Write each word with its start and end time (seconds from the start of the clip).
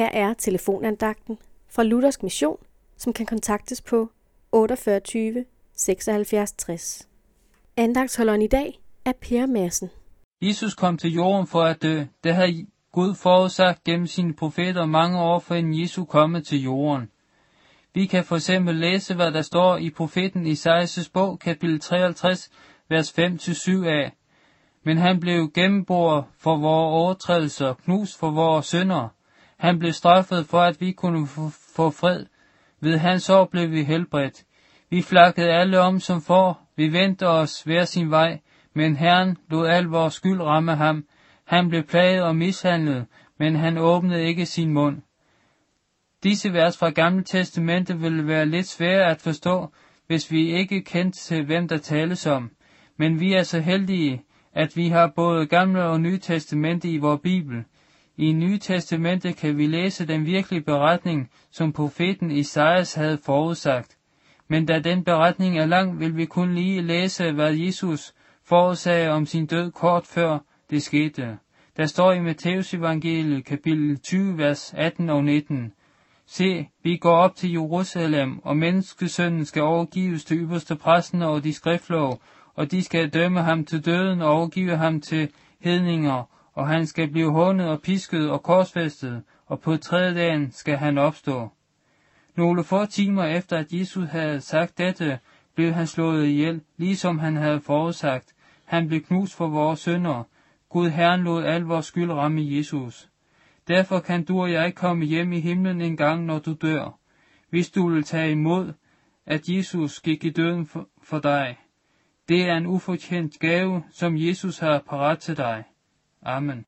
Her 0.00 0.10
er 0.12 0.34
telefonandagten 0.34 1.38
fra 1.68 1.82
Luthersk 1.82 2.22
Mission, 2.22 2.56
som 2.96 3.12
kan 3.12 3.26
kontaktes 3.26 3.82
på 3.82 4.10
48 4.52 5.44
76 5.76 6.52
60. 6.52 7.08
Andagtsholderen 7.76 8.42
i 8.42 8.46
dag 8.46 8.80
er 9.04 9.12
Per 9.20 9.46
Madsen. 9.46 9.90
Jesus 10.42 10.74
kom 10.74 10.98
til 10.98 11.12
jorden 11.12 11.46
for 11.46 11.62
at 11.62 11.82
dø. 11.82 12.04
Det 12.24 12.34
havde 12.34 12.66
Gud 12.92 13.14
forudsagt 13.14 13.84
gennem 13.84 14.06
sine 14.06 14.34
profeter 14.34 14.86
mange 14.86 15.18
år 15.20 15.38
før 15.38 15.56
Jesu 15.56 16.04
komme 16.04 16.40
til 16.40 16.62
jorden. 16.62 17.10
Vi 17.94 18.06
kan 18.06 18.24
for 18.24 18.36
eksempel 18.36 18.74
læse, 18.74 19.14
hvad 19.14 19.32
der 19.32 19.42
står 19.42 19.76
i 19.76 19.90
profeten 19.90 20.46
Isaias' 20.46 21.10
bog, 21.12 21.38
kapitel 21.38 21.80
53, 21.80 22.50
vers 22.88 23.18
5-7 23.18 23.86
af. 23.86 24.12
Men 24.84 24.98
han 24.98 25.20
blev 25.20 25.50
gennemboret 25.54 26.24
for 26.38 26.56
vores 26.56 26.92
overtrædelser, 26.92 27.74
knust 27.74 28.18
for 28.18 28.30
vores 28.30 28.66
synder. 28.66 29.08
Han 29.60 29.78
blev 29.78 29.92
straffet 29.92 30.46
for, 30.46 30.60
at 30.60 30.80
vi 30.80 30.92
kunne 30.92 31.26
få 31.76 31.90
fred. 31.90 32.26
Ved 32.80 32.98
hans 32.98 33.30
år 33.30 33.44
blev 33.44 33.70
vi 33.70 33.82
helbredt. 33.82 34.44
Vi 34.90 35.02
flakkede 35.02 35.50
alle 35.50 35.80
om 35.80 36.00
som 36.00 36.20
for, 36.20 36.60
vi 36.76 36.92
vendte 36.92 37.28
os 37.28 37.62
hver 37.62 37.84
sin 37.84 38.10
vej, 38.10 38.40
men 38.74 38.96
Herren 38.96 39.36
lod 39.50 39.68
al 39.68 39.84
vores 39.84 40.14
skyld 40.14 40.40
ramme 40.40 40.76
ham. 40.76 41.04
Han 41.44 41.68
blev 41.68 41.82
plaget 41.82 42.22
og 42.22 42.36
mishandlet, 42.36 43.06
men 43.38 43.56
han 43.56 43.78
åbnede 43.78 44.24
ikke 44.24 44.46
sin 44.46 44.72
mund. 44.72 45.02
Disse 46.22 46.52
vers 46.52 46.78
fra 46.78 46.90
Gamle 46.90 47.24
Testamente 47.24 47.98
ville 47.98 48.26
være 48.26 48.46
lidt 48.46 48.66
svære 48.66 49.10
at 49.10 49.20
forstå, 49.20 49.72
hvis 50.06 50.32
vi 50.32 50.56
ikke 50.56 50.82
kendte 50.82 51.18
til, 51.18 51.44
hvem 51.44 51.68
der 51.68 51.78
tales 51.78 52.26
om. 52.26 52.50
Men 52.96 53.20
vi 53.20 53.32
er 53.32 53.42
så 53.42 53.60
heldige, 53.60 54.22
at 54.52 54.76
vi 54.76 54.88
har 54.88 55.12
både 55.16 55.46
Gamle 55.46 55.84
og 55.84 56.00
Nye 56.00 56.18
Testamente 56.18 56.88
i 56.88 56.98
vores 56.98 57.20
Bibel. 57.22 57.64
I 58.20 58.32
Nye 58.32 58.58
Testamente 58.58 59.32
kan 59.32 59.58
vi 59.58 59.66
læse 59.66 60.06
den 60.06 60.26
virkelige 60.26 60.62
beretning, 60.62 61.30
som 61.50 61.72
profeten 61.72 62.30
Isaias 62.30 62.94
havde 62.94 63.18
forudsagt. 63.24 63.96
Men 64.48 64.66
da 64.66 64.78
den 64.78 65.04
beretning 65.04 65.58
er 65.58 65.66
lang, 65.66 66.00
vil 66.00 66.16
vi 66.16 66.24
kun 66.24 66.54
lige 66.54 66.82
læse, 66.82 67.32
hvad 67.32 67.54
Jesus 67.54 68.14
forudsagde 68.44 69.10
om 69.10 69.26
sin 69.26 69.46
død 69.46 69.70
kort 69.70 70.06
før 70.06 70.38
det 70.70 70.82
skete. 70.82 71.38
Der 71.76 71.86
står 71.86 72.12
i 72.12 72.20
Matteus 72.20 72.74
evangeliet 72.74 73.44
kapitel 73.44 73.98
20, 73.98 74.38
vers 74.38 74.74
18 74.76 75.10
og 75.10 75.24
19. 75.24 75.72
Se, 76.26 76.68
vi 76.82 76.96
går 76.96 77.16
op 77.16 77.36
til 77.36 77.52
Jerusalem, 77.52 78.38
og 78.38 78.56
menneskesønnen 78.56 79.44
skal 79.44 79.62
overgives 79.62 80.24
til 80.24 80.36
ypperste 80.36 80.76
præsten 80.76 81.22
og 81.22 81.44
de 81.44 81.52
skriftlov, 81.52 82.22
og 82.54 82.70
de 82.70 82.82
skal 82.82 83.08
dømme 83.08 83.42
ham 83.42 83.64
til 83.64 83.84
døden 83.84 84.22
og 84.22 84.30
overgive 84.30 84.76
ham 84.76 85.00
til 85.00 85.28
hedninger, 85.60 86.39
og 86.52 86.68
han 86.68 86.86
skal 86.86 87.10
blive 87.10 87.32
hånet 87.32 87.68
og 87.68 87.82
pisket 87.82 88.30
og 88.30 88.42
korsfæstet, 88.42 89.22
og 89.46 89.60
på 89.60 89.76
tredje 89.76 90.14
dagen 90.14 90.52
skal 90.52 90.76
han 90.76 90.98
opstå. 90.98 91.48
Nogle 92.36 92.64
få 92.64 92.86
timer 92.86 93.24
efter 93.24 93.58
at 93.58 93.72
Jesus 93.72 94.08
havde 94.08 94.40
sagt 94.40 94.78
dette, 94.78 95.18
blev 95.54 95.72
han 95.72 95.86
slået 95.86 96.26
ihjel, 96.26 96.60
ligesom 96.76 97.18
han 97.18 97.36
havde 97.36 97.60
forudsagt. 97.60 98.34
Han 98.64 98.88
blev 98.88 99.00
knust 99.00 99.36
for 99.36 99.48
vores 99.48 99.80
sønder. 99.80 100.22
Gud 100.68 100.88
Herren 100.88 101.20
lod 101.20 101.44
al 101.44 101.62
vores 101.62 101.86
skyld 101.86 102.10
ramme 102.10 102.40
Jesus. 102.44 103.08
Derfor 103.68 104.00
kan 104.00 104.24
du 104.24 104.40
og 104.40 104.52
jeg 104.52 104.74
komme 104.74 105.04
hjem 105.04 105.32
i 105.32 105.40
himlen 105.40 105.80
en 105.80 105.96
gang, 105.96 106.24
når 106.24 106.38
du 106.38 106.52
dør, 106.52 106.98
hvis 107.50 107.70
du 107.70 107.88
vil 107.88 108.02
tage 108.02 108.30
imod, 108.30 108.72
at 109.26 109.48
Jesus 109.48 110.00
gik 110.00 110.24
i 110.24 110.30
døden 110.30 110.66
for, 110.66 110.88
for 111.02 111.18
dig. 111.18 111.56
Det 112.28 112.48
er 112.48 112.56
en 112.56 112.66
ufortjent 112.66 113.38
gave, 113.38 113.82
som 113.90 114.16
Jesus 114.16 114.58
har 114.58 114.78
parat 114.78 115.18
til 115.18 115.36
dig. 115.36 115.64
Amen. 116.24 116.66